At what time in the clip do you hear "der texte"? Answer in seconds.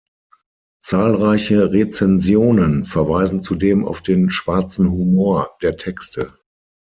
5.61-6.33